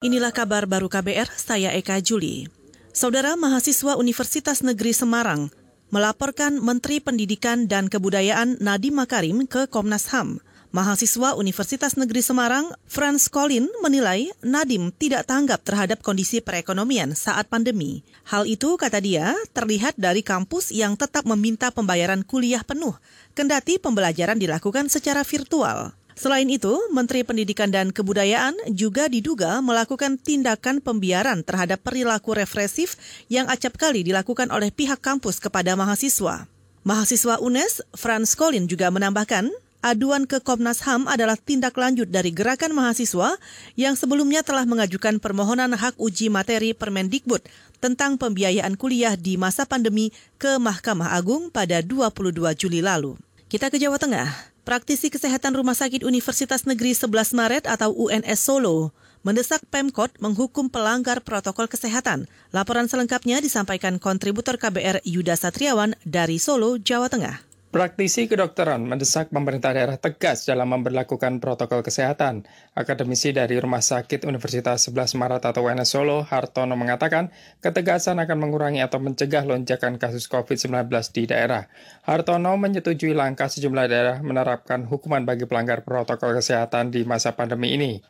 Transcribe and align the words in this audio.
Inilah 0.00 0.32
kabar 0.32 0.64
baru 0.64 0.88
KBR, 0.88 1.28
saya 1.36 1.76
Eka 1.76 2.00
Juli. 2.00 2.48
Saudara 2.88 3.36
mahasiswa 3.36 4.00
Universitas 4.00 4.64
Negeri 4.64 4.96
Semarang 4.96 5.52
melaporkan 5.92 6.56
Menteri 6.56 7.04
Pendidikan 7.04 7.68
dan 7.68 7.92
Kebudayaan 7.92 8.56
Nadiem 8.64 8.96
Makarim 8.96 9.44
ke 9.44 9.68
Komnas 9.68 10.08
HAM. 10.08 10.40
Mahasiswa 10.72 11.36
Universitas 11.36 12.00
Negeri 12.00 12.24
Semarang, 12.24 12.72
Franz 12.88 13.28
Colin, 13.28 13.68
menilai 13.84 14.32
Nadiem 14.40 14.88
tidak 14.88 15.28
tanggap 15.28 15.68
terhadap 15.68 16.00
kondisi 16.00 16.40
perekonomian 16.40 17.12
saat 17.12 17.52
pandemi. 17.52 18.00
Hal 18.24 18.48
itu, 18.48 18.80
kata 18.80 19.04
dia, 19.04 19.36
terlihat 19.52 20.00
dari 20.00 20.24
kampus 20.24 20.72
yang 20.72 20.96
tetap 20.96 21.28
meminta 21.28 21.68
pembayaran 21.68 22.24
kuliah 22.24 22.64
penuh, 22.64 22.96
kendati 23.36 23.76
pembelajaran 23.76 24.40
dilakukan 24.40 24.88
secara 24.88 25.28
virtual. 25.28 25.99
Selain 26.18 26.46
itu, 26.50 26.74
Menteri 26.90 27.22
Pendidikan 27.22 27.70
dan 27.70 27.94
Kebudayaan 27.94 28.56
juga 28.70 29.06
diduga 29.06 29.62
melakukan 29.64 30.18
tindakan 30.18 30.82
pembiaran 30.82 31.46
terhadap 31.46 31.80
perilaku 31.80 32.34
represif 32.36 32.98
yang 33.30 33.46
acap 33.46 33.78
kali 33.78 34.02
dilakukan 34.02 34.50
oleh 34.50 34.74
pihak 34.74 34.98
kampus 34.98 35.38
kepada 35.38 35.78
mahasiswa. 35.78 36.50
Mahasiswa 36.80 37.36
UNES, 37.44 37.84
Franz 37.92 38.32
Colin 38.32 38.64
juga 38.64 38.88
menambahkan, 38.88 39.52
aduan 39.84 40.24
ke 40.28 40.40
Komnas 40.40 40.84
HAM 40.84 41.08
adalah 41.08 41.36
tindak 41.36 41.76
lanjut 41.76 42.08
dari 42.08 42.32
gerakan 42.32 42.72
mahasiswa 42.72 43.36
yang 43.76 43.96
sebelumnya 43.96 44.40
telah 44.40 44.64
mengajukan 44.64 45.20
permohonan 45.20 45.72
hak 45.76 45.96
uji 46.00 46.32
materi 46.32 46.72
Permendikbud 46.72 47.44
tentang 47.80 48.20
pembiayaan 48.20 48.76
kuliah 48.76 49.16
di 49.16 49.40
masa 49.40 49.64
pandemi 49.64 50.12
ke 50.36 50.60
Mahkamah 50.60 51.16
Agung 51.16 51.48
pada 51.48 51.80
22 51.80 52.52
Juli 52.56 52.80
lalu. 52.84 53.16
Kita 53.48 53.72
ke 53.72 53.80
Jawa 53.80 53.96
Tengah. 53.96 54.28
Praktisi 54.70 55.10
Kesehatan 55.10 55.58
Rumah 55.58 55.74
Sakit 55.74 56.06
Universitas 56.06 56.62
Negeri 56.62 56.94
11 56.94 57.10
Maret 57.34 57.66
atau 57.66 57.90
UNS 57.90 58.38
Solo 58.38 58.94
mendesak 59.26 59.66
Pemkot 59.66 60.14
menghukum 60.22 60.70
pelanggar 60.70 61.26
protokol 61.26 61.66
kesehatan. 61.66 62.30
Laporan 62.54 62.86
selengkapnya 62.86 63.42
disampaikan 63.42 63.98
kontributor 63.98 64.62
KBR 64.62 65.02
Yuda 65.02 65.34
Satriawan 65.34 65.98
dari 66.06 66.38
Solo, 66.38 66.78
Jawa 66.78 67.10
Tengah. 67.10 67.49
Praktisi 67.70 68.26
kedokteran 68.26 68.82
mendesak 68.82 69.30
pemerintah 69.30 69.70
daerah 69.70 69.94
tegas 69.94 70.42
dalam 70.42 70.74
memperlakukan 70.74 71.38
protokol 71.38 71.86
kesehatan. 71.86 72.42
Akademisi 72.74 73.30
dari 73.30 73.62
Rumah 73.62 73.78
Sakit 73.78 74.26
Universitas 74.26 74.90
11 74.90 75.14
Maret 75.14 75.42
atau 75.46 75.62
UNS 75.62 75.86
Solo, 75.86 76.26
Hartono 76.26 76.74
mengatakan, 76.74 77.30
ketegasan 77.62 78.18
akan 78.18 78.42
mengurangi 78.42 78.82
atau 78.82 78.98
mencegah 78.98 79.46
lonjakan 79.46 80.02
kasus 80.02 80.26
COVID-19 80.26 80.90
di 81.14 81.30
daerah. 81.30 81.70
Hartono 82.02 82.58
menyetujui 82.58 83.14
langkah 83.14 83.46
sejumlah 83.46 83.86
daerah 83.86 84.16
menerapkan 84.18 84.90
hukuman 84.90 85.22
bagi 85.22 85.46
pelanggar 85.46 85.86
protokol 85.86 86.42
kesehatan 86.42 86.90
di 86.90 87.06
masa 87.06 87.38
pandemi 87.38 87.78
ini. 87.78 88.02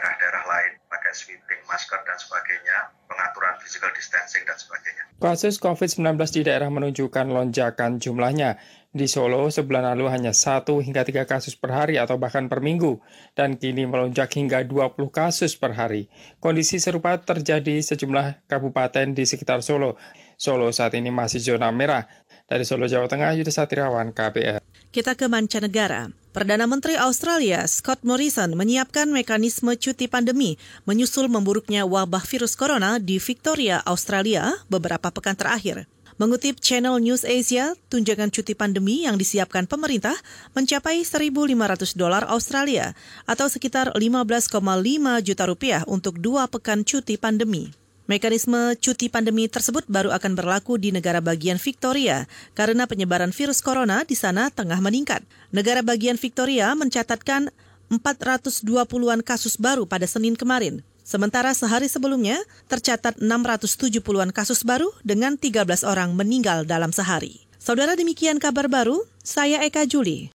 Daerah-daerah 0.00 0.44
lain 0.48 0.72
pakai 0.88 1.12
sweeping 1.12 1.60
masker 1.68 2.00
dan 2.08 2.16
sebagainya, 2.16 2.88
pengaturan 3.04 3.54
physical 3.60 3.92
distancing 3.92 4.40
dan 4.48 4.56
sebagainya. 4.56 5.04
Kasus 5.20 5.60
COVID-19 5.60 6.16
di 6.32 6.40
daerah 6.48 6.72
menunjukkan 6.72 7.28
lonjakan 7.28 8.00
jumlahnya. 8.00 8.56
Di 8.90 9.06
Solo, 9.06 9.52
sebulan 9.52 9.92
lalu 9.92 10.08
hanya 10.08 10.32
satu 10.32 10.80
hingga 10.80 11.04
tiga 11.04 11.28
kasus 11.28 11.54
per 11.54 11.70
hari 11.76 12.00
atau 12.00 12.16
bahkan 12.16 12.48
per 12.48 12.64
minggu, 12.64 12.98
dan 13.36 13.60
kini 13.60 13.84
melonjak 13.84 14.32
hingga 14.34 14.64
20 14.64 14.96
kasus 15.12 15.54
per 15.54 15.76
hari. 15.76 16.08
Kondisi 16.40 16.80
serupa 16.80 17.20
terjadi 17.20 17.84
sejumlah 17.84 18.48
kabupaten 18.48 19.12
di 19.12 19.28
sekitar 19.28 19.60
Solo. 19.60 20.00
Solo 20.40 20.72
saat 20.72 20.96
ini 20.96 21.12
masih 21.12 21.38
zona 21.38 21.68
merah. 21.68 22.08
Dari 22.48 22.64
Solo, 22.64 22.88
Jawa 22.88 23.06
Tengah, 23.06 23.36
Yudha 23.36 23.52
Satriawan, 23.52 24.10
KPR. 24.10 24.64
Kita 24.90 25.14
ke 25.14 25.30
mancanegara. 25.30 26.19
Perdana 26.30 26.62
Menteri 26.62 26.94
Australia 26.94 27.66
Scott 27.66 28.06
Morrison 28.06 28.54
menyiapkan 28.54 29.10
mekanisme 29.10 29.74
cuti 29.74 30.06
pandemi 30.06 30.54
menyusul 30.86 31.26
memburuknya 31.26 31.82
wabah 31.82 32.22
virus 32.22 32.54
corona 32.54 33.02
di 33.02 33.18
Victoria, 33.18 33.82
Australia 33.82 34.54
beberapa 34.70 35.10
pekan 35.10 35.34
terakhir. 35.34 35.90
Mengutip 36.22 36.62
Channel 36.62 37.02
News 37.02 37.26
Asia, 37.26 37.74
tunjangan 37.90 38.30
cuti 38.30 38.54
pandemi 38.54 39.10
yang 39.10 39.18
disiapkan 39.18 39.66
pemerintah 39.66 40.14
mencapai 40.54 41.02
1.500 41.02 41.98
dolar 41.98 42.22
Australia 42.30 42.94
atau 43.26 43.50
sekitar 43.50 43.90
15,5 43.98 44.54
juta 45.26 45.44
rupiah 45.50 45.82
untuk 45.90 46.22
dua 46.22 46.46
pekan 46.46 46.86
cuti 46.86 47.18
pandemi. 47.18 47.79
Mekanisme 48.10 48.74
cuti 48.82 49.06
pandemi 49.06 49.46
tersebut 49.46 49.86
baru 49.86 50.10
akan 50.10 50.34
berlaku 50.34 50.82
di 50.82 50.90
negara 50.90 51.22
bagian 51.22 51.62
Victoria 51.62 52.26
karena 52.58 52.90
penyebaran 52.90 53.30
virus 53.30 53.62
corona 53.62 54.02
di 54.02 54.18
sana 54.18 54.50
tengah 54.50 54.82
meningkat. 54.82 55.22
Negara 55.54 55.78
bagian 55.86 56.18
Victoria 56.18 56.74
mencatatkan 56.74 57.54
420-an 57.86 59.22
kasus 59.22 59.54
baru 59.54 59.86
pada 59.86 60.10
Senin 60.10 60.34
kemarin. 60.34 60.82
Sementara 61.06 61.54
sehari 61.54 61.86
sebelumnya 61.86 62.42
tercatat 62.66 63.22
670-an 63.22 64.34
kasus 64.34 64.66
baru 64.66 64.90
dengan 65.06 65.38
13 65.38 65.86
orang 65.86 66.10
meninggal 66.18 66.66
dalam 66.66 66.90
sehari. 66.90 67.46
Saudara 67.62 67.94
demikian 67.94 68.42
kabar 68.42 68.66
baru, 68.66 69.06
saya 69.22 69.62
Eka 69.62 69.86
Juli. 69.86 70.26